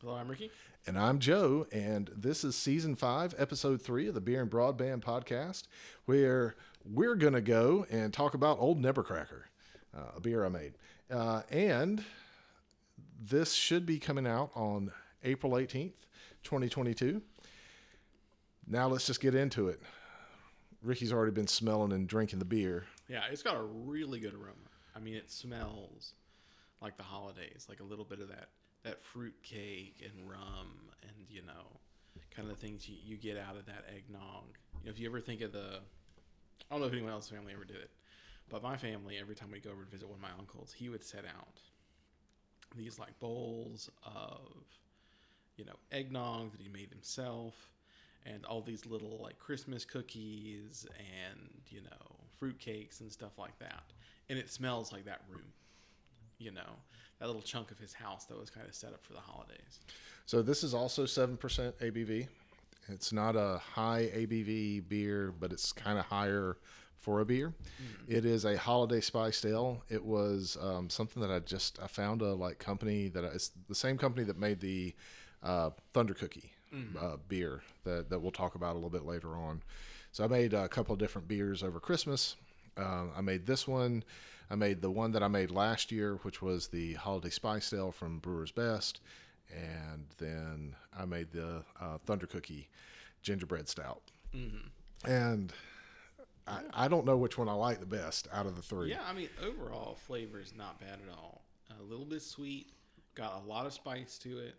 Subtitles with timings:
[0.00, 0.52] Hello, I'm Ricky.
[0.86, 5.00] And I'm Joe, and this is season five, episode three of the Beer and Broadband
[5.00, 5.64] podcast,
[6.04, 9.42] where we're going to go and talk about Old Nebercracker,
[9.92, 10.74] uh, a beer I made.
[11.10, 12.04] Uh, and
[13.20, 14.92] this should be coming out on
[15.24, 15.94] April 18th,
[16.44, 17.20] 2022.
[18.68, 19.82] Now let's just get into it.
[20.80, 22.86] Ricky's already been smelling and drinking the beer.
[23.08, 24.54] Yeah, it's got a really good aroma.
[24.94, 26.12] I mean, it smells
[26.80, 28.50] like the holidays, like a little bit of that
[28.84, 30.68] that fruit cake and rum,
[31.02, 31.78] and you know,
[32.34, 34.56] kind of the things you, you get out of that eggnog.
[34.80, 35.80] You know, if you ever think of the,
[36.70, 37.90] I don't know if anyone else's family ever did it,
[38.48, 40.88] but my family, every time we go over to visit one of my uncles, he
[40.88, 41.60] would set out
[42.76, 44.64] these like bowls of,
[45.56, 47.70] you know, eggnog that he made himself
[48.26, 51.38] and all these little like Christmas cookies and
[51.68, 53.84] you know fruit cakes and stuff like that.
[54.28, 55.52] And it smells like that room,
[56.38, 56.76] you know,
[57.18, 59.80] that little chunk of his house that was kind of set up for the holidays.
[60.26, 62.28] So this is also 7% ABV.
[62.88, 66.56] It's not a high ABV beer, but it's kind of higher
[66.98, 67.54] for a beer.
[67.82, 68.16] Mm.
[68.16, 69.82] It is a holiday spiced ale.
[69.88, 73.50] It was um, something that I just I found a like company that I, it's
[73.68, 74.94] the same company that made the
[75.42, 77.02] uh, Thunder Cookie mm.
[77.02, 79.62] uh, beer that that we'll talk about a little bit later on.
[80.12, 82.36] So I made a couple of different beers over Christmas.
[82.76, 84.02] Um, I made this one.
[84.50, 87.92] I made the one that I made last year, which was the Holiday Spice Ale
[87.92, 89.00] from Brewer's Best,
[89.50, 92.68] and then I made the uh, Thunder Cookie
[93.22, 94.02] Gingerbread Stout.
[94.34, 95.10] Mm-hmm.
[95.10, 95.52] And
[96.46, 98.90] I, I, don't know which one I like the best out of the three.
[98.90, 101.42] Yeah, I mean overall flavor is not bad at all.
[101.78, 102.72] A little bit sweet,
[103.14, 104.54] got a lot of spice to it.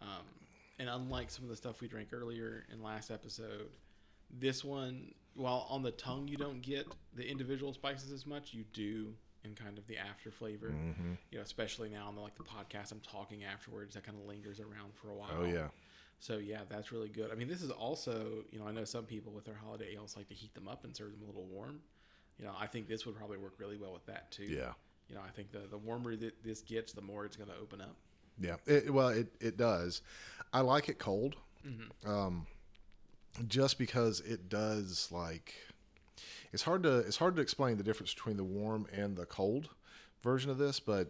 [0.00, 0.24] Um,
[0.78, 3.68] and unlike some of the stuff we drank earlier in last episode,
[4.30, 8.64] this one, while on the tongue you don't get the individual spices as much, you
[8.72, 9.14] do
[9.44, 10.68] in kind of the after flavor.
[10.68, 11.12] Mm-hmm.
[11.30, 13.94] You know, especially now on the, like the podcast, I'm talking afterwards.
[13.94, 15.30] That kind of lingers around for a while.
[15.40, 15.68] Oh yeah.
[16.18, 17.30] So yeah, that's really good.
[17.30, 20.16] I mean, this is also, you know, I know some people with their holiday ales
[20.16, 21.80] like to heat them up and serve them a little warm.
[22.38, 24.44] You know, I think this would probably work really well with that too.
[24.44, 24.72] Yeah.
[25.08, 27.56] You know, I think the the warmer that this gets, the more it's going to
[27.56, 27.96] open up.
[28.40, 28.56] Yeah.
[28.66, 30.02] It, well, it it does.
[30.52, 31.36] I like it cold.
[31.66, 32.10] Mm-hmm.
[32.10, 32.46] Um,
[33.48, 35.54] just because it does like
[36.52, 39.68] it's hard to it's hard to explain the difference between the warm and the cold
[40.22, 41.08] version of this, but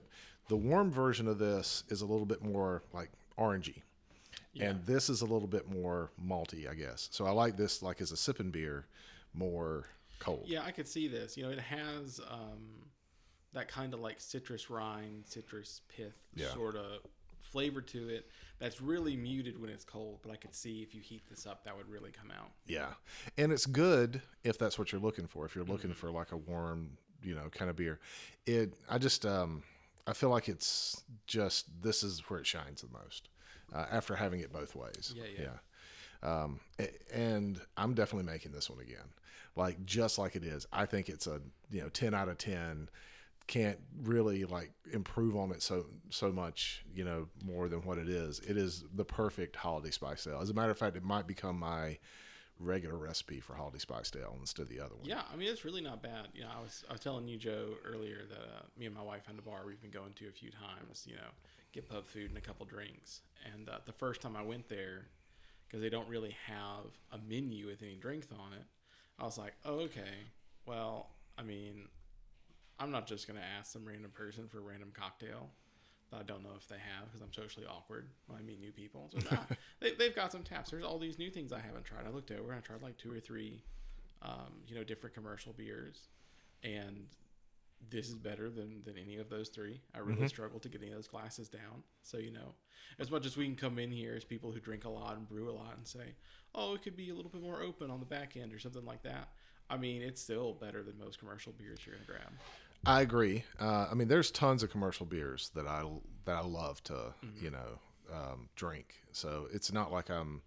[0.48, 3.82] the warm version of this is a little bit more like orangey.
[4.52, 4.70] Yeah.
[4.70, 7.08] And this is a little bit more malty, I guess.
[7.12, 8.86] So I like this like as a sipping beer
[9.32, 9.86] more
[10.20, 10.44] cold.
[10.46, 11.36] Yeah, I could see this.
[11.36, 12.84] You know, it has um,
[13.52, 16.52] that kind of like citrus rind, citrus pith yeah.
[16.52, 17.00] sort of
[17.54, 18.26] flavor to it
[18.58, 20.18] that's really muted when it's cold.
[20.22, 22.50] But I could see if you heat this up, that would really come out.
[22.66, 22.88] Yeah,
[23.38, 25.46] and it's good if that's what you're looking for.
[25.46, 25.98] If you're looking mm-hmm.
[25.98, 26.90] for like a warm,
[27.22, 28.00] you know, kind of beer,
[28.44, 28.74] it.
[28.90, 29.62] I just um,
[30.08, 33.28] I feel like it's just this is where it shines the most
[33.72, 35.14] uh, after having it both ways.
[35.16, 35.44] Yeah, yeah.
[35.44, 35.58] yeah.
[36.24, 36.58] Um,
[37.12, 39.06] and I'm definitely making this one again,
[39.54, 40.66] like just like it is.
[40.72, 42.88] I think it's a you know ten out of ten
[43.46, 48.08] can't really like improve on it so so much, you know, more than what it
[48.08, 48.40] is.
[48.40, 50.40] It is the perfect holiday spice ale.
[50.40, 51.98] As a matter of fact, it might become my
[52.60, 55.04] regular recipe for holiday spice ale instead of the other one.
[55.04, 56.28] Yeah, I mean it's really not bad.
[56.34, 59.02] You know, I was I was telling you Joe earlier that uh, me and my
[59.02, 61.04] wife found a bar we've been going to a few times.
[61.06, 61.30] You know,
[61.72, 63.20] get pub food and a couple drinks.
[63.52, 65.06] And uh, the first time I went there,
[65.66, 68.64] because they don't really have a menu with any drinks on it,
[69.18, 70.14] I was like, oh okay,
[70.66, 71.88] well, I mean,
[72.78, 75.50] I'm not just going to ask some random person for a random cocktail
[76.10, 78.72] that I don't know if they have because I'm socially awkward when I meet new
[78.72, 79.10] people.
[79.12, 79.42] So nah,
[79.80, 80.70] they, they've got some taps.
[80.70, 82.06] There's all these new things I haven't tried.
[82.06, 83.62] I looked over and I tried like two or three,
[84.22, 86.08] um, you know, different commercial beers,
[86.62, 87.06] and
[87.90, 89.80] this is better than than any of those three.
[89.94, 90.26] I really mm-hmm.
[90.26, 91.82] struggle to get any of those glasses down.
[92.02, 92.54] So you know,
[92.98, 95.28] as much as we can come in here as people who drink a lot and
[95.28, 96.14] brew a lot and say,
[96.54, 98.84] oh, it could be a little bit more open on the back end or something
[98.84, 99.28] like that.
[99.70, 102.32] I mean, it's still better than most commercial beers you're gonna grab.
[102.86, 103.44] I agree.
[103.60, 105.84] Uh, I mean, there's tons of commercial beers that I
[106.24, 107.44] that I love to mm-hmm.
[107.44, 107.78] you know
[108.12, 108.94] um, drink.
[109.12, 110.42] So it's not like I'm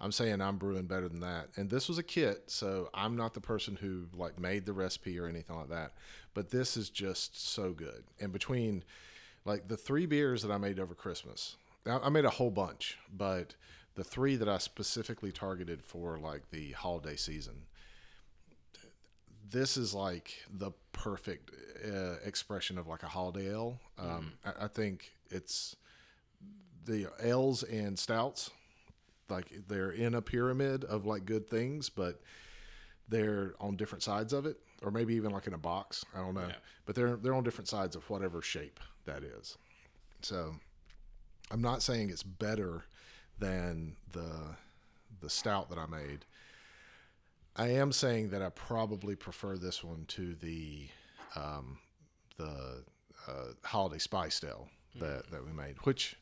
[0.00, 1.48] I'm saying I'm brewing better than that.
[1.56, 5.18] And this was a kit, so I'm not the person who like made the recipe
[5.18, 5.92] or anything like that.
[6.34, 8.04] But this is just so good.
[8.20, 8.84] And between
[9.44, 11.56] like the three beers that I made over Christmas,
[11.86, 13.54] I made a whole bunch, but
[13.94, 17.54] the three that I specifically targeted for like the holiday season
[19.50, 21.50] this is like the perfect
[21.86, 23.78] uh, expression of like a holiday ale.
[23.98, 24.52] Um, mm.
[24.60, 25.76] I, I, think it's
[26.84, 28.50] the ales and stouts,
[29.28, 32.20] like they're in a pyramid of like good things, but
[33.08, 36.04] they're on different sides of it, or maybe even like in a box.
[36.14, 36.54] I don't know, yeah.
[36.86, 39.58] but they're they're on different sides of whatever shape that is.
[40.22, 40.54] So,
[41.50, 42.84] I'm not saying it's better
[43.38, 44.56] than the
[45.20, 46.24] the stout that I made.
[47.56, 50.88] I am saying that I probably prefer this one to the
[51.36, 51.78] um,
[52.36, 52.84] the
[53.28, 56.16] uh, holiday spice ale that, that we made, which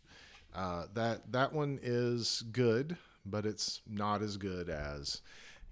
[0.54, 5.22] uh, that that one is good, but it's not as good as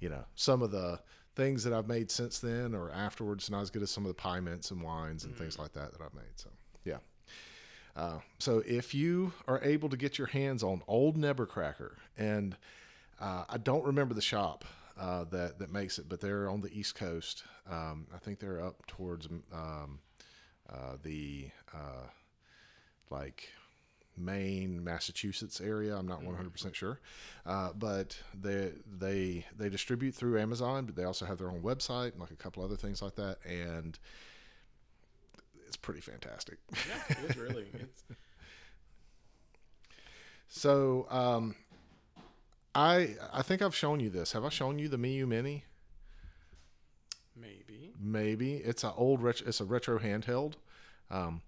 [0.00, 0.98] you know some of the
[1.36, 3.50] things that I've made since then or afterwards.
[3.50, 6.00] Not as good as some of the pyments and wines and things like that that
[6.00, 6.36] I've made.
[6.36, 6.48] So
[6.84, 6.98] yeah.
[7.96, 12.56] Uh, so if you are able to get your hands on Old Nebercracker, and
[13.20, 14.64] uh, I don't remember the shop
[15.00, 17.44] uh, that that makes it, but they're on the East Coast.
[17.70, 20.00] Um, I think they're up towards um,
[20.68, 22.06] uh, the uh,
[23.10, 23.48] like
[24.16, 25.96] Maine, Massachusetts area.
[25.96, 27.00] I'm not 100 percent sure,
[27.46, 32.12] uh, but they they they distribute through Amazon, but they also have their own website
[32.12, 33.98] and like a couple other things like that, and
[35.66, 36.58] it's pretty fantastic.
[36.72, 37.66] Yeah, it is really.
[37.72, 38.04] It's,
[40.52, 41.54] So um,
[42.80, 44.32] I I think I've shown you this.
[44.32, 45.64] Have I shown you the Miyoo Mini?
[47.36, 47.92] maybe.
[48.00, 49.46] Maybe it's an old retro.
[49.48, 50.54] It's a retro handheld.
[51.10, 51.42] Um,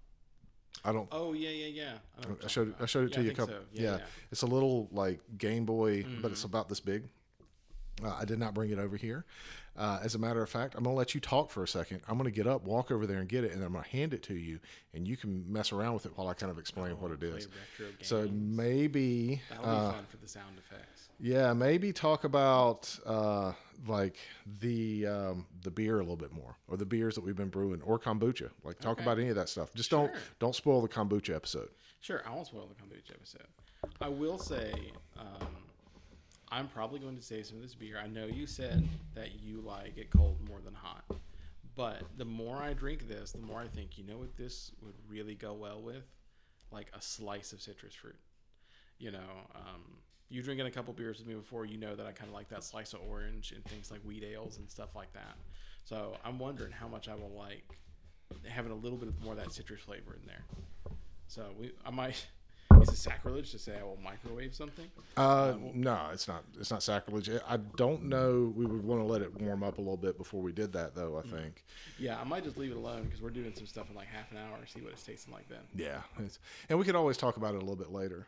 [0.85, 1.07] I don't.
[1.11, 1.93] Oh yeah, yeah, yeah.
[2.19, 3.13] I, I showed talking I showed it about.
[3.13, 3.55] to Yeah, you a couple.
[3.55, 3.61] so.
[3.71, 4.03] Yeah, Yeah, yeah.
[4.31, 7.03] it's a little like Game Boy, but it's about this big.
[8.03, 9.23] Uh, I did not bring it over here.
[9.75, 12.01] Uh, as a matter of fact, I'm going to let you talk for a second.
[12.07, 13.83] I'm going to get up, walk over there, and get it, and then I'm going
[13.83, 14.59] to hand it to you,
[14.93, 17.29] and you can mess around with it while I kind of explain what it is.
[17.31, 17.47] Play is.
[17.79, 20.92] retro So maybe That'll uh, be fun for the sound effects.
[21.19, 23.53] Yeah, maybe talk about uh,
[23.87, 24.17] like
[24.59, 27.81] the um, the beer a little bit more, or the beers that we've been brewing,
[27.83, 28.49] or kombucha.
[28.63, 29.03] Like talk Okay.
[29.03, 29.73] about any of that stuff.
[29.73, 31.69] Just don't don't spoil the kombucha episode.
[32.01, 33.47] Sure, I won't spoil the kombucha episode.
[34.01, 34.73] I will say,
[35.17, 35.47] um,
[36.51, 37.97] I'm probably going to say some of this beer.
[38.01, 41.03] I know you said that you like it cold more than hot,
[41.75, 44.95] but the more I drink this, the more I think, you know what this would
[45.07, 46.03] really go well with?
[46.71, 48.15] Like a slice of citrus fruit.
[48.99, 49.97] You know, um,
[50.33, 52.49] you drinking a couple beers with me before, you know that I kind of like
[52.49, 55.35] that slice of orange and things like wheat ales and stuff like that.
[55.85, 57.77] So I'm wondering how much I will like
[58.47, 60.43] having a little bit more of that citrus flavor in there.
[61.27, 62.25] So we, I might.
[62.81, 64.89] Is it sacrilege to say I will microwave something?
[65.15, 66.43] Uh, no, it's not.
[66.59, 67.29] It's not sacrilege.
[67.47, 68.51] I don't know.
[68.55, 70.95] We would want to let it warm up a little bit before we did that,
[70.95, 71.17] though.
[71.17, 71.63] I think.
[71.99, 74.31] Yeah, I might just leave it alone because we're doing some stuff in like half
[74.31, 74.57] an hour.
[74.65, 75.59] See what it's tasting like then.
[75.75, 76.01] Yeah,
[76.67, 78.27] and we could always talk about it a little bit later.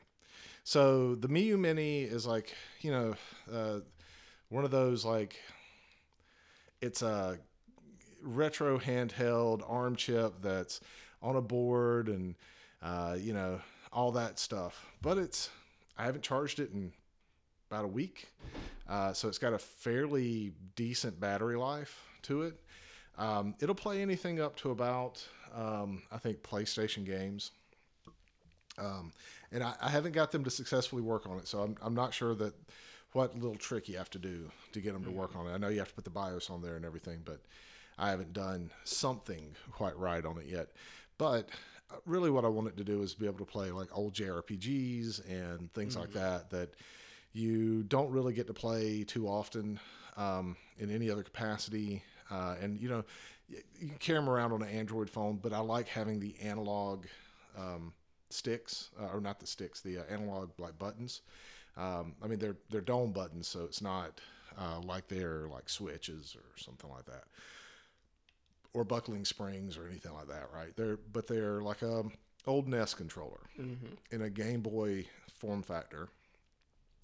[0.63, 3.15] So the Miyoo Mini is like you know
[3.51, 3.79] uh,
[4.49, 5.35] one of those like
[6.81, 7.37] it's a
[8.21, 10.81] retro handheld arm chip that's
[11.21, 12.35] on a board and
[12.81, 13.61] uh, you know
[13.91, 14.85] all that stuff.
[15.01, 15.49] But it's
[15.97, 16.91] I haven't charged it in
[17.69, 18.27] about a week,
[18.87, 22.59] uh, so it's got a fairly decent battery life to it.
[23.17, 25.25] Um, it'll play anything up to about
[25.55, 27.51] um, I think PlayStation games.
[28.77, 29.13] Um,
[29.55, 32.13] and I, I haven't got them to successfully work on it, so I'm, I'm not
[32.13, 32.53] sure that
[33.13, 35.53] what little trick you have to do to get them to work on it.
[35.53, 37.39] I know you have to put the BIOS on there and everything, but
[37.97, 40.67] I haven't done something quite right on it yet.
[41.17, 41.49] But
[41.89, 44.13] uh, really, what I want it to do is be able to play like old
[44.13, 46.73] JRPGs and things like that that
[47.31, 49.79] you don't really get to play too often
[50.17, 52.03] um, in any other capacity.
[52.29, 53.05] Uh, and you know,
[53.47, 57.05] you can carry them around on an Android phone, but I like having the analog
[57.57, 57.93] um,
[58.35, 61.21] sticks, uh, or not the sticks, the uh, analog like buttons.
[61.77, 64.19] Um, I mean, they're they're dome buttons, so it's not
[64.57, 67.23] uh, like they're like switches or something like that,
[68.73, 70.75] or buckling springs or anything like that, right?
[70.75, 72.03] They're but they're like a
[72.47, 73.41] old NES controller
[74.11, 76.09] in a Game Boy form factor,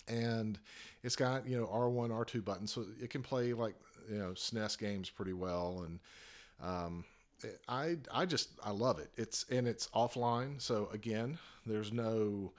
[0.08, 0.60] and
[1.04, 3.76] it's got you know R one R two buttons, so it can play like
[4.10, 6.00] you know SNES games pretty well, and
[6.62, 7.04] um,
[7.68, 9.10] I I just I love it.
[9.18, 12.52] It's and it's offline, so again, there's no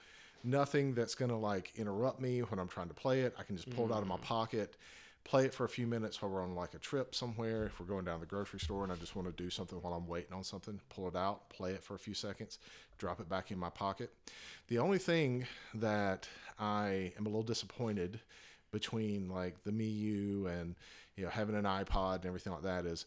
[0.43, 3.33] nothing that's gonna like interrupt me when I'm trying to play it.
[3.37, 4.21] I can just pull it out of my mm.
[4.21, 4.75] pocket,
[5.23, 7.65] play it for a few minutes while we're on like a trip somewhere.
[7.65, 9.79] If we're going down to the grocery store and I just want to do something
[9.81, 12.59] while I'm waiting on something, pull it out, play it for a few seconds,
[12.97, 14.11] drop it back in my pocket.
[14.67, 16.27] The only thing that
[16.59, 18.19] I am a little disappointed
[18.71, 20.75] between like the Miyoo and
[21.15, 23.05] you know having an iPod and everything like that is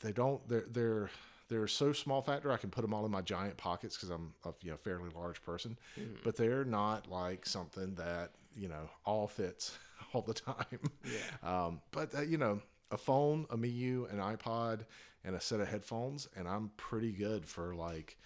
[0.00, 1.10] they don't they're they're
[1.48, 4.32] they're so small factor I can put them all in my giant pockets because I'm
[4.44, 5.76] a you know fairly large person,
[6.24, 9.78] but they're not like something that you know all fits
[10.14, 10.80] all the time.
[11.04, 11.66] Yeah.
[11.66, 14.80] Um, but uh, you know a phone, a Miyoo, an iPod,
[15.24, 18.16] and a set of headphones, and I'm pretty good for like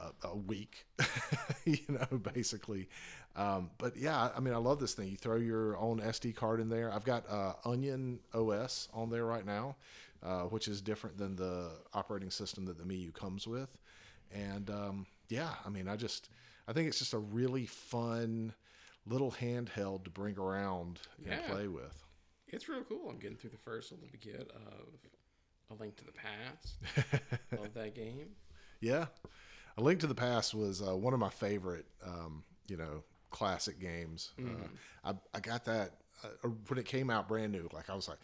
[0.00, 0.86] a, a week,
[1.64, 2.88] you know, basically.
[3.36, 5.08] Um, but yeah, I mean, I love this thing.
[5.08, 6.92] You throw your own SD card in there.
[6.92, 9.76] I've got uh, Onion OS on there right now,
[10.22, 13.76] uh, which is different than the operating system that the Miyoo comes with.
[14.32, 16.28] And um, yeah, I mean, I just
[16.66, 18.52] I think it's just a really fun
[19.06, 21.50] little handheld to bring around and Yeah.
[21.50, 22.04] play with.
[22.48, 23.08] It's real cool.
[23.10, 27.22] I'm getting through the first little bit of A Link to the Past.
[27.58, 28.30] Love that game.
[28.80, 29.06] Yeah,
[29.76, 33.78] A Link to the Past was uh, one of my favorite, um, you know, classic
[33.80, 34.32] games.
[34.38, 34.68] Uh,
[35.04, 35.92] I, I got that
[36.24, 37.68] uh, when it came out brand new.
[37.72, 38.18] Like I was like,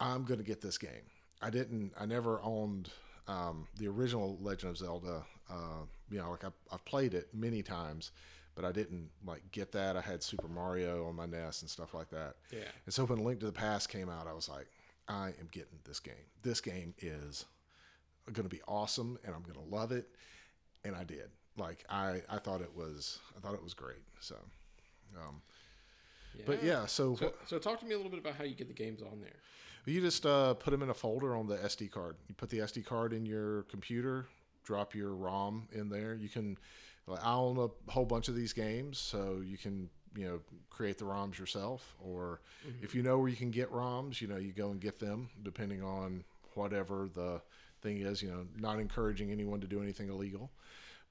[0.00, 1.06] I'm gonna get this game.
[1.42, 1.92] I didn't.
[1.98, 2.90] I never owned
[3.28, 5.24] um, the original Legend of Zelda.
[5.50, 8.12] Uh, you know, like I, I've played it many times,
[8.54, 9.96] but I didn't like get that.
[9.96, 12.36] I had Super Mario on my NES and stuff like that.
[12.50, 12.60] Yeah.
[12.86, 14.68] And so when Link to the Past came out, I was like,
[15.08, 16.14] I am getting this game.
[16.42, 17.44] This game is
[18.32, 20.06] going to be awesome, and I'm going to love it.
[20.84, 21.28] And I did.
[21.56, 24.02] Like I, I thought it was, I thought it was great.
[24.20, 24.36] So,
[25.16, 25.42] um,
[26.46, 26.86] but yeah.
[26.86, 29.02] So, So, so talk to me a little bit about how you get the games
[29.02, 29.36] on there.
[29.86, 32.16] You just uh, put them in a folder on the SD card.
[32.28, 34.26] You put the SD card in your computer,
[34.64, 36.14] drop your ROM in there.
[36.14, 36.58] You can.
[37.08, 41.04] I own a whole bunch of these games, so you can you know create the
[41.04, 42.40] ROMs yourself, or
[42.80, 45.28] if you know where you can get ROMs, you know you go and get them
[45.42, 46.22] depending on
[46.54, 47.40] whatever the
[47.82, 48.22] thing is.
[48.22, 50.50] You know, not encouraging anyone to do anything illegal,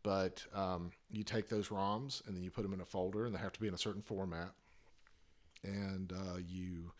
[0.01, 3.35] but um, you take those ROMs and then you put them in a folder, and
[3.35, 4.51] they have to be in a certain format,
[5.63, 6.91] and uh, you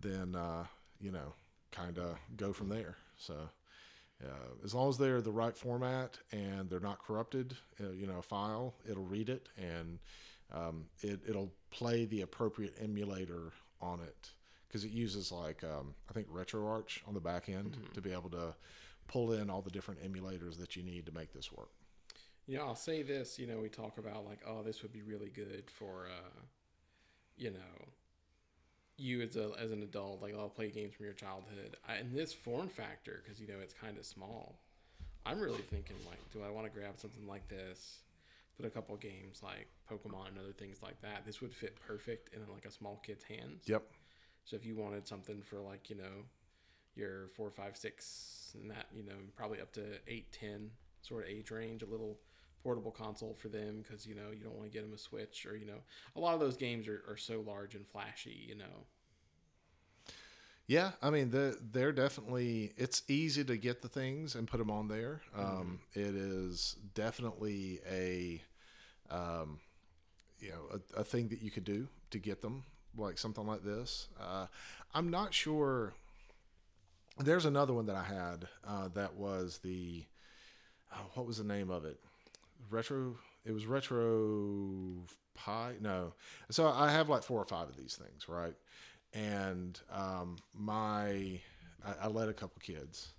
[0.00, 0.64] then uh,
[1.00, 1.34] you know
[1.72, 2.96] kind of go from there.
[3.16, 3.34] So.
[4.24, 8.16] Uh, as long as they're the right format and they're not corrupted, uh, you know,
[8.16, 9.98] a file, it'll read it and
[10.54, 14.30] um, it, it'll play the appropriate emulator on it
[14.66, 18.30] because it uses like um, I think RetroArch on the back end to be able
[18.30, 18.54] to
[19.08, 21.70] pull in all the different emulators that you need to make this work.
[22.48, 23.38] Know, I'll say this.
[23.38, 26.40] You know, we talk about like, oh, this would be really good for, uh,
[27.36, 27.86] you know,
[28.96, 30.22] you as a as an adult.
[30.22, 31.76] Like, I'll play games from your childhood.
[31.88, 34.58] I, in this form factor, because you know it's kind of small.
[35.24, 37.98] I'm really thinking like, do I want to grab something like this?
[38.56, 41.26] Put a couple games like Pokemon and other things like that.
[41.26, 43.64] This would fit perfect in like a small kid's hands.
[43.66, 43.82] Yep.
[44.44, 46.24] So if you wanted something for like you know
[46.94, 50.70] your four, five, six, and that you know probably up to eight, ten
[51.02, 52.18] sort of age range, a little
[52.66, 55.46] portable console for them because you know you don't want to get them a Switch
[55.46, 55.80] or you know
[56.16, 58.44] a lot of those games are, are so large and flashy.
[58.48, 58.76] You know,
[60.66, 62.72] Yeah, I mean they're, they're definitely.
[62.76, 65.20] It's easy to get the things and put them on there.
[65.36, 68.42] Um, it is definitely a,
[69.14, 69.60] um,
[70.40, 72.64] you know, a, a thing that you could do to get them,
[72.96, 74.08] like something like this.
[74.20, 74.46] Uh,
[74.92, 75.94] I'm not sure.
[77.18, 80.04] There's another one that I had uh, that was the,
[80.94, 81.98] oh, what was the name of it?
[82.70, 83.16] Retro.
[83.44, 85.74] It was retro pie.
[85.80, 86.14] No,
[86.50, 88.54] so I have like four or five of these things, right?
[89.14, 91.40] and um, my
[91.84, 93.12] I, I let a couple kids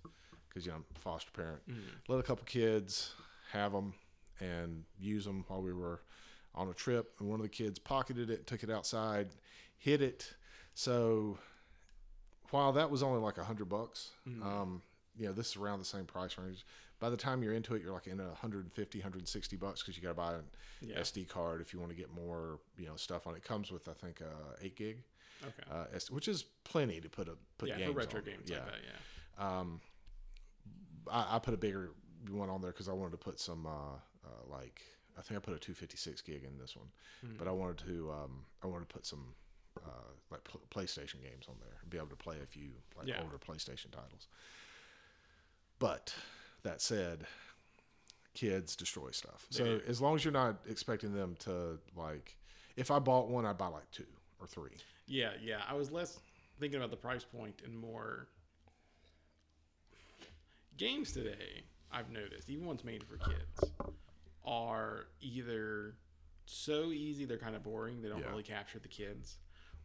[0.48, 1.60] because you know I'm a foster parent.
[2.08, 3.14] Let a couple kids
[3.52, 3.94] have them
[4.40, 6.02] and use them while we were
[6.54, 7.14] on a trip.
[7.18, 9.28] And one of the kids pocketed it, took it outside,
[9.78, 10.34] hid it.
[10.74, 11.38] So
[12.50, 14.10] while that was only like a hundred bucks,
[14.42, 14.82] um,
[15.18, 16.64] you know, this is around the same price range.
[17.00, 20.02] By the time you're into it, you're like in a 150, 160 bucks because you
[20.02, 20.44] got to buy an
[20.80, 20.98] Yeah.
[21.00, 23.38] SD card if you want to get more, you know, stuff on it.
[23.38, 25.02] It comes with I think uh, eight gig
[25.44, 28.24] okay, uh, which is plenty to put a put yeah, games for retro on.
[28.24, 28.80] games Yeah, like that,
[29.38, 29.58] yeah.
[29.58, 29.80] um,
[31.10, 31.90] I, I put a bigger
[32.30, 33.70] one on there because I wanted to put some uh,
[34.26, 34.82] uh, like
[35.16, 36.88] I think I put a 256 gig in this one,
[37.38, 39.34] but I wanted to um, I wanted to put some
[39.86, 39.90] uh,
[40.32, 43.20] like pl- PlayStation games on there and be able to play a few like Yeah.
[43.22, 44.26] older PlayStation titles.
[45.78, 46.12] But
[46.62, 47.24] that said,
[48.34, 49.46] kids destroy stuff.
[49.50, 49.80] They so do.
[49.86, 52.36] as long as you're not expecting them to like,
[52.76, 54.06] if I bought one, I'd buy like two
[54.40, 54.76] or three.
[55.06, 55.60] Yeah, yeah.
[55.68, 56.18] I was less
[56.60, 58.28] thinking about the price point and more
[60.76, 61.62] games today.
[61.90, 63.72] I've noticed, even ones made for kids,
[64.44, 65.94] are either
[66.44, 68.28] so easy they're kind of boring, they don't Yeah.
[68.30, 69.38] really capture the kids,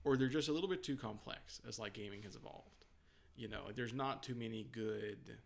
[0.03, 2.85] or they're just a little bit too complex as like gaming has evolved.
[3.35, 5.37] You know, there's not too many good,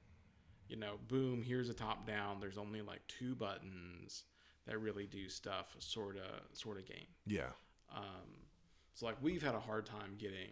[0.70, 4.24] you know, boom, here's a top down, there's only like two buttons
[4.66, 7.08] that really do stuff sort of sort of game.
[7.26, 7.52] Yeah.
[7.96, 8.46] Um,
[8.94, 10.52] so like we've had a hard time getting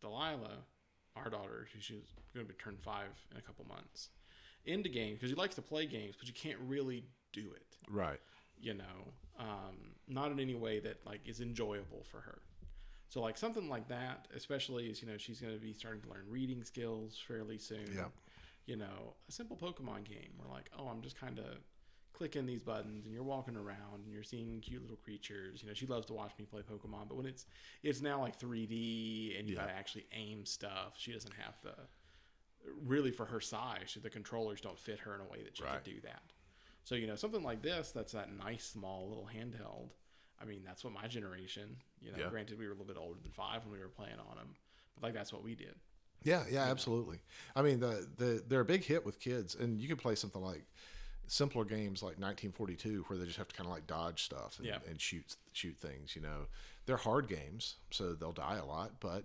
[0.00, 0.64] Delilah,
[1.16, 4.08] our daughter, who she's going to be turned five in a couple months,
[4.64, 7.76] into games because she likes to play games, but you can't really do it.
[7.90, 8.18] Right.
[8.60, 12.40] You know, um, not in any way that like is enjoyable for her.
[13.08, 16.08] So like something like that, especially as you know she's going to be starting to
[16.08, 17.90] learn reading skills fairly soon.
[17.94, 18.06] Yeah.
[18.66, 21.46] You know, a simple Pokemon game where like, oh, I'm just kind of
[22.12, 25.62] clicking these buttons and you're walking around and you're seeing cute little creatures.
[25.62, 27.46] You know, she loves to watch me play Pokemon, but when it's
[27.82, 29.62] it's now like 3D and you Yeah.
[29.62, 31.74] gotta actually aim stuff, she doesn't have the
[32.84, 33.96] really for her size.
[34.00, 35.82] The controllers don't fit her in a way that she Right.
[35.82, 36.32] can do that.
[36.84, 39.90] So you know something like this, that's that nice small little handheld.
[40.40, 41.76] I mean, that's what my generation.
[42.00, 42.28] You know, Yeah.
[42.28, 44.54] granted we were a little bit older than five when we were playing on them,
[44.94, 45.74] but like that's what we did.
[46.24, 47.18] Yeah, yeah, absolutely.
[47.56, 50.42] I mean, the, the they're a big hit with kids, and you can play something
[50.42, 50.64] like
[51.26, 54.66] simpler games like 1942, where they just have to kind of like dodge stuff and,
[54.66, 54.78] Yeah.
[54.88, 56.14] and shoot shoot things.
[56.16, 56.46] You know,
[56.86, 59.24] they're hard games, so they'll die a lot, but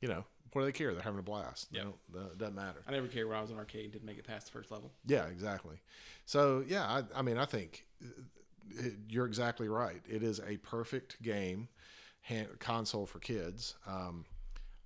[0.00, 0.92] you know, what do they care?
[0.94, 1.68] They're having a blast.
[1.70, 1.84] Yeah.
[2.14, 2.82] that doesn't matter.
[2.86, 4.70] I never cared when I was in arcade and didn't make it past the first
[4.70, 4.92] level.
[5.06, 5.76] Yeah, exactly.
[6.26, 8.06] So yeah, I, I mean, I think uh,
[8.70, 10.00] it, you're exactly right.
[10.08, 11.68] It is a perfect game
[12.22, 13.74] hand, console for kids.
[13.86, 14.24] Um,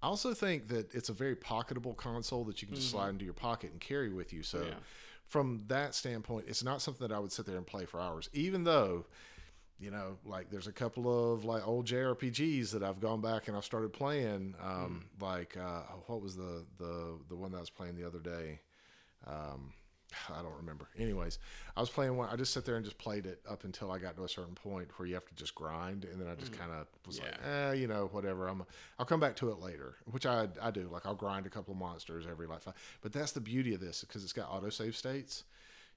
[0.02, 3.24] I also think that it's a very pocketable console that you can just slide into
[3.24, 4.42] your pocket and carry with you.
[4.42, 4.74] So Yeah.
[5.26, 8.28] from that standpoint, it's not something that I would sit there and play for hours,
[8.32, 9.06] even though.
[9.78, 13.56] You know, like there's a couple of like old JRPGs that I've gone back and
[13.56, 14.54] I've started playing.
[14.60, 18.20] Um, Like uh, what was the the the one that I was playing the other
[18.20, 18.60] day?
[19.26, 19.72] Um,
[20.30, 20.88] I don't remember.
[20.98, 21.38] Anyways,
[21.76, 22.28] I was playing one.
[22.30, 24.54] I just sat there and just played it up until I got to a certain
[24.54, 27.34] point where you have to just grind, and then I just kind of was like,
[27.46, 28.48] eh, you know, whatever.
[28.48, 28.64] I'm,
[28.98, 30.88] I'll come back to it later, which I, I do.
[30.92, 32.74] Like I'll grind a couple of monsters every like five.
[33.00, 35.44] But that's the beauty of this because it's got autosave states.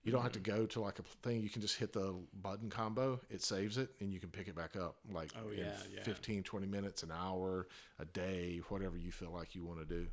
[0.04, 1.42] You don't have to go to like a thing.
[1.42, 3.20] You can just hit the button combo.
[3.32, 6.04] It saves it, and you can pick it back up like Oh, in yeah, yeah.
[6.04, 7.68] 15, 20 minutes, an hour,
[8.00, 10.06] a day, whatever you feel like you want to do.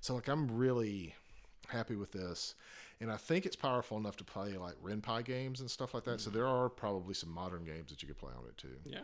[0.00, 1.16] So like I'm really
[1.70, 2.54] happy with this.
[3.00, 6.20] And I think it's powerful enough to play like Ren'Py games and stuff like that.
[6.20, 8.76] So there are probably some modern games that you could play on it too.
[8.84, 9.00] Yeah.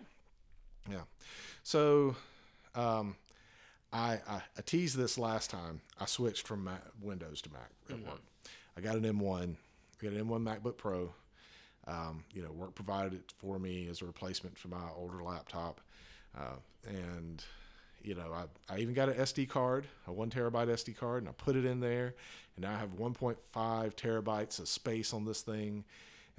[0.91, 1.03] Yeah.
[1.63, 2.15] So
[2.75, 3.17] um,
[3.93, 5.81] I, I, I teased this last time.
[5.99, 8.21] I switched from Mac, Windows to Mac at work.
[8.77, 9.55] I got an M1.
[9.55, 11.13] I got an M1 MacBook Pro.
[11.89, 15.81] Um, you know, work provided it for me as a replacement for my older laptop.
[16.37, 16.57] Uh,
[16.87, 17.43] and,
[18.07, 21.29] you know, I, I even got an SD card, a one terabyte SD card, and
[21.29, 22.15] I put it in there.
[22.55, 25.85] And now I have 1.5 terabytes of space on this thing.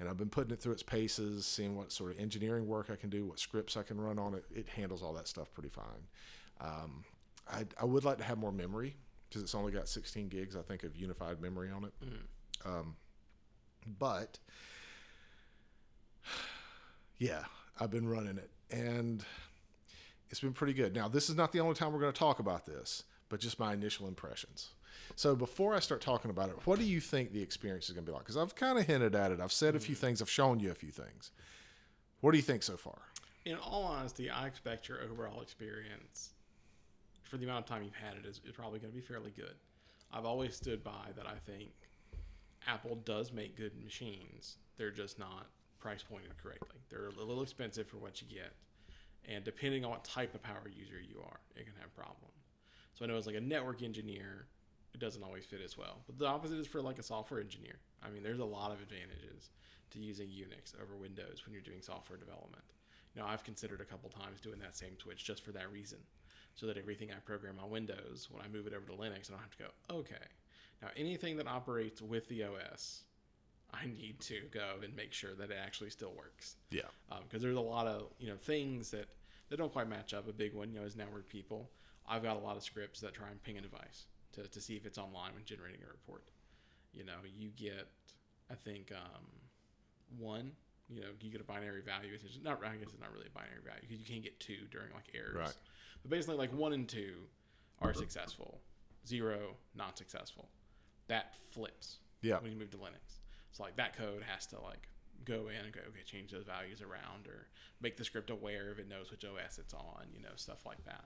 [0.00, 2.96] And I've been putting it through its paces, seeing what sort of engineering work I
[2.96, 4.44] can do, what scripts I can run on it.
[4.54, 6.06] It handles all that stuff pretty fine.
[6.60, 7.04] Um,
[7.52, 8.96] I, I would like to have more memory
[9.28, 11.92] because it's only got 16 gigs, I think, of unified memory on it.
[12.64, 12.96] Um,
[13.98, 14.38] but
[17.18, 17.44] yeah,
[17.78, 19.24] I've been running it and
[20.30, 20.94] it's been pretty good.
[20.94, 23.58] Now, this is not the only time we're going to talk about this, but just
[23.58, 24.70] my initial impressions.
[25.16, 28.04] So, before I start talking about it, what do you think the experience is going
[28.04, 28.24] to be like?
[28.24, 29.40] Because I've kind of hinted at it.
[29.40, 30.06] I've said a few mm-hmm.
[30.06, 30.22] things.
[30.22, 31.30] I've shown you a few things.
[32.20, 32.98] What do you think so far?
[33.44, 36.30] In all honesty, I expect your overall experience
[37.22, 39.32] for the amount of time you've had it is, is probably going to be fairly
[39.36, 39.54] good.
[40.12, 41.70] I've always stood by that I think
[42.66, 44.56] Apple does make good machines.
[44.76, 45.46] They're just not
[45.78, 46.80] price pointed correctly.
[46.90, 48.52] They're a little expensive for what you get.
[49.28, 52.32] And depending on what type of power user you are, it can have problems.
[52.94, 54.46] So I know as like a network engineer,
[54.94, 56.00] it doesn't always fit as well.
[56.06, 57.76] But the opposite is for like a software engineer.
[58.02, 59.50] I mean, there's a lot of advantages
[59.90, 62.64] to using Unix over Windows when you're doing software development.
[63.14, 65.98] You know, I've considered a couple times doing that same switch just for that reason,
[66.54, 69.34] so that everything I program on Windows, when I move it over to Linux, I
[69.34, 70.24] don't have to go, okay,
[70.82, 73.02] now anything that operates with the OS,
[73.72, 76.82] I need to go and make sure that it actually still works Yeah.
[77.10, 79.08] Um, because there's a lot of you know things that
[79.48, 80.28] that don't quite match up.
[80.28, 81.70] A big one, you know, is network people.
[82.06, 84.76] I've got a lot of scripts that try and ping a device to, to see
[84.76, 86.24] if it's online when generating a report.
[86.92, 87.88] You know, you get,
[88.50, 89.24] I think, um,
[90.18, 90.52] one.
[90.88, 92.12] You know, you get a binary value.
[92.14, 92.60] It's just not.
[92.64, 95.04] I guess it's not really a binary value because you can't get two during like
[95.14, 95.36] errors.
[95.36, 95.54] Right.
[96.02, 97.12] But basically, like one and two
[97.82, 98.58] are successful,
[99.06, 100.48] zero not successful.
[101.08, 102.38] That flips Yeah.
[102.38, 103.18] when you move to Linux.
[103.52, 104.88] So like that code has to like
[105.24, 107.46] go in and go, okay, change those values around or
[107.80, 110.84] make the script aware if it knows which OS it's on, you know, stuff like
[110.84, 111.04] that.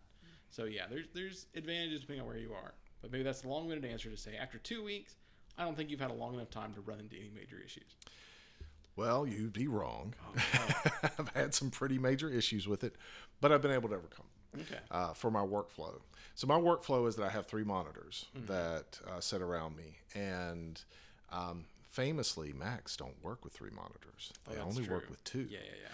[0.50, 2.74] So yeah, there's there's advantages depending on where you are.
[3.00, 5.16] But maybe that's a long-winded answer to say after two weeks,
[5.58, 7.96] I don't think you've had a long enough time to run into any major issues.
[8.94, 10.14] Well, you'd be wrong.
[10.26, 10.70] Oh,
[11.18, 12.94] I've had some pretty major issues with it,
[13.40, 14.26] but I've been able to overcome.
[14.60, 14.80] Okay.
[14.90, 15.98] uh, for my workflow.
[16.34, 20.78] So my workflow is that I have three monitors that uh, sit around me, and
[21.32, 24.32] um, famously, Macs don't work with three monitors.
[24.50, 25.46] They Oh, only work with two.
[25.48, 25.88] Yeah, yeah, yeah.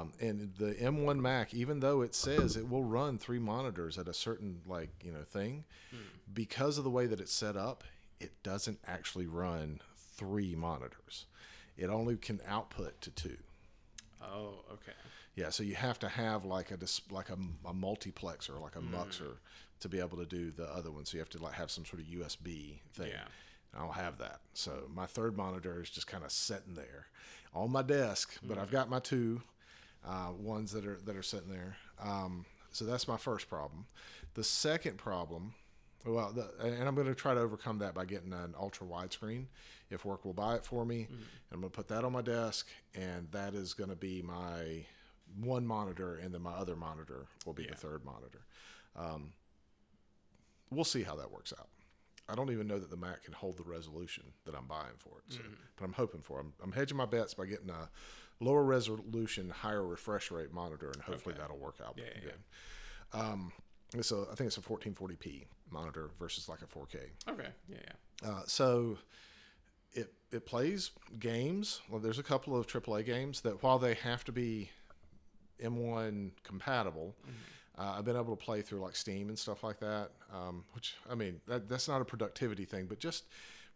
[0.00, 4.06] Um, and the M1 Mac, even though it says it will run three monitors at
[4.06, 5.64] a certain like you know thing,
[6.32, 7.82] because of the way that it's set up,
[8.20, 11.26] it doesn't actually run three monitors.
[11.76, 13.38] It only can output to two.
[14.22, 14.92] Oh, okay.
[15.34, 18.80] Yeah, so you have to have like a dis- like a, a multiplexer, like a
[18.80, 19.36] muxer,
[19.80, 21.06] to be able to do the other one.
[21.06, 23.08] So you have to like have some sort of USB thing.
[23.08, 23.24] Yeah.
[23.74, 24.40] I don't have that.
[24.54, 27.06] So my third monitor is just kind of sitting there
[27.54, 29.40] on my desk, but I've got my two
[30.06, 31.76] uh, ones that are that are sitting there.
[32.02, 33.86] Um, so that's my first problem.
[34.34, 35.54] The second problem
[36.04, 39.12] Well, the, and I'm going to try to overcome that by getting an ultra wide
[39.12, 39.48] screen.
[39.90, 41.22] If work will buy it for me, Mm-hmm.
[41.52, 44.84] I'm going to put that on my desk, and that is going to be my
[45.40, 47.70] one monitor, and then my other monitor will be Yeah.
[47.70, 48.40] the third monitor.
[48.96, 49.32] Um,
[50.70, 51.68] we'll see how that works out.
[52.28, 55.18] I don't even know that the Mac can hold the resolution that I'm buying for
[55.18, 55.52] it, so, Mm-hmm.
[55.76, 56.38] but I'm hoping for.
[56.38, 56.42] it.
[56.42, 57.88] I'm, I'm hedging my bets by getting a
[58.40, 61.42] lower resolution, higher refresh rate monitor, and hopefully Okay.
[61.42, 63.20] that'll work out Yeah, yeah.
[63.20, 63.52] Um,
[64.00, 66.96] so I think it's a 1440p monitor versus like a 4K.
[67.28, 67.48] Okay.
[67.68, 67.76] Yeah.
[68.22, 68.28] Yeah.
[68.30, 68.98] Uh, so
[69.92, 71.82] it it plays games.
[71.90, 74.70] Well, there's a couple of AAA games that while they have to be
[75.62, 77.14] M1 compatible,
[77.78, 80.10] uh, I've been able to play through like Steam and stuff like that.
[80.34, 83.24] Um, which I mean, that, that's not a productivity thing, but just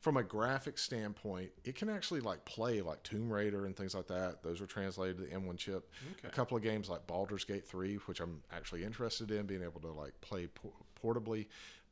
[0.00, 4.06] from a graphic standpoint, it can actually like play like Tomb Raider and things like
[4.08, 4.42] that.
[4.42, 5.90] Those are translated to the M1 chip.
[6.18, 6.28] Okay.
[6.28, 9.80] A couple of games like Baldur's Gate 3, which I'm actually interested in, being able
[9.80, 11.46] to like play por- portably,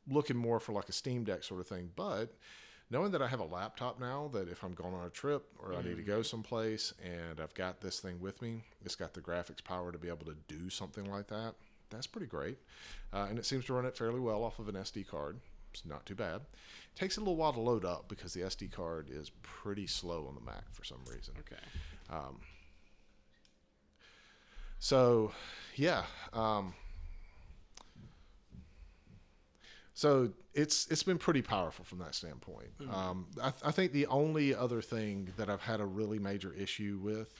[0.07, 1.89] looking more for like a Steam Deck sort of thing.
[1.95, 2.35] But
[2.91, 5.73] knowing that I have a laptop now, that if I'm going on a trip or
[5.73, 9.21] I need to go someplace and I've got this thing with me, it's got the
[9.21, 11.55] graphics power to be able to do something like that.
[11.89, 12.57] That's pretty great.
[13.13, 15.39] Uh, and it seems to run it fairly well off of an SD card.
[15.73, 16.41] It's not too bad.
[16.41, 20.25] It takes a little while to load up because the SD card is pretty slow
[20.27, 21.33] on the Mac for some reason.
[21.39, 21.61] Okay.
[24.79, 25.31] So,
[25.75, 26.03] yeah.
[26.33, 26.73] Um,
[29.93, 32.69] so it's it's been pretty powerful from that standpoint.
[32.91, 36.99] Um, I, I think the only other thing that I've had a really major issue
[37.01, 37.33] with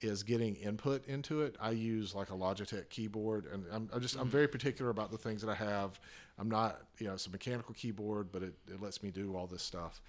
[0.00, 1.56] is getting input into it.
[1.60, 4.30] I use like a Logitech keyboard, and I'm, I'm just I'm mm-hmm.
[4.30, 5.98] very particular about the things that I have.
[6.38, 9.46] I'm not you know it's a mechanical keyboard, but it, it lets me do all
[9.46, 10.00] this stuff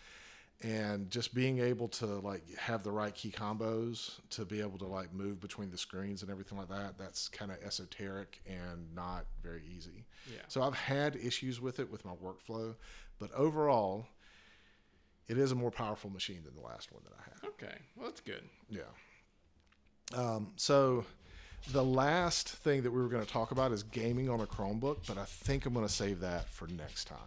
[0.62, 4.86] and just being able to like have the right key combos to be able to
[4.86, 9.25] like move between the screens and everything like that that's kind of esoteric and not
[9.41, 10.41] very easy Yeah.
[10.47, 12.75] so i've had issues with it with my workflow
[13.19, 14.08] but overall
[15.30, 17.78] it is a more powerful machine than the last one that i had Okay.
[17.95, 18.43] Well, that's good.
[18.69, 18.82] yeah
[20.15, 21.05] um, so
[21.71, 24.97] the last thing that we were going to talk about is gaming on a chromebook
[25.07, 27.17] but i think i'm going to save that for next time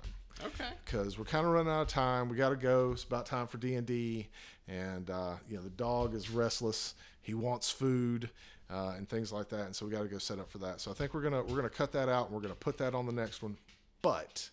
[0.45, 0.71] Okay.
[0.85, 2.29] because we're kind of running out of time.
[2.29, 2.91] We got to go.
[2.91, 4.27] It's about time for D and D,
[4.67, 6.95] and uh, you know the dog is restless.
[7.21, 8.29] He wants food
[8.69, 10.81] uh, and things like that, and so we got to go set up for that.
[10.81, 12.93] So I think we're gonna we're gonna cut that out and we're gonna put that
[12.93, 13.57] on the next one.
[14.01, 14.51] But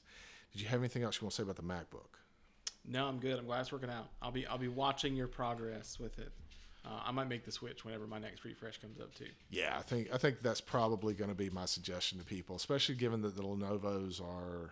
[0.52, 2.20] did you have anything else you want to say about the MacBook?
[2.86, 3.40] No, I'm good.
[3.40, 4.10] I'm glad it's working out.
[4.22, 6.32] I'll be I'll be watching your progress with it.
[6.86, 9.28] Uh, I might make the switch whenever my next refresh comes up too.
[9.50, 12.96] Yeah, I think I think that's probably going to be my suggestion to people, especially
[12.96, 14.72] given that the Lenovo's are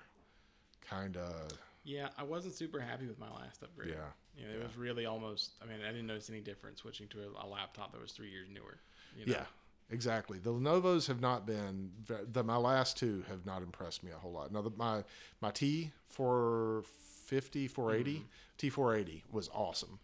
[0.90, 1.52] kind of
[1.84, 3.90] Yeah, I wasn't super happy with my last upgrade.
[3.90, 5.52] Yeah, You know, it was really almost.
[5.62, 8.30] I mean, I didn't notice any difference switching to a, a laptop that was three
[8.30, 8.78] years newer.
[9.18, 9.34] You know?
[9.34, 9.46] Yeah,
[9.90, 10.40] exactly.
[10.40, 11.92] The Lenovo's have not been
[12.32, 14.52] the my last two have not impressed me a whole lot.
[14.54, 15.04] Now the, my
[15.42, 16.84] my T four
[17.26, 18.24] fifty four eighty
[18.58, 20.00] T four eighty was awesome,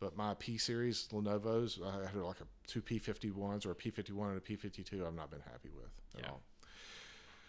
[0.00, 3.74] but my P series Lenovo's I had like a two P fifty ones or a
[3.74, 5.04] P fifty one and a P fifty two.
[5.06, 6.30] I've not been happy with at Yeah.
[6.30, 6.40] all.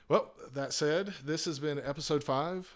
[0.07, 2.67] Well, that said, this has been episode five,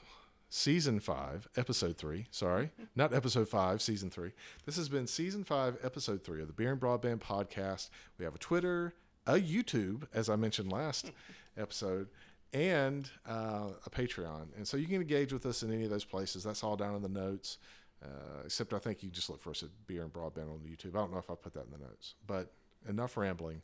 [0.50, 2.28] season five, episode three.
[2.30, 4.32] Sorry, not episode five, season three.
[4.66, 7.90] This has been season five, episode three of the Beer and Broadband podcast.
[8.20, 8.94] We have a Twitter,
[9.26, 11.12] a YouTube, as I mentioned last
[11.58, 12.08] episode,
[12.54, 14.50] and uh, a Patreon.
[14.56, 16.44] And so you can engage with us in any of those places.
[16.44, 17.58] That's all down in the notes.
[18.04, 20.96] Uh, except I think you just look for us at Beer and Broadband on YouTube.
[20.96, 22.52] I don't know if I put that in the notes, but
[22.88, 23.62] enough rambling.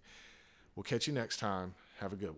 [0.75, 1.73] We'll catch you next time.
[1.99, 2.37] Have a good one.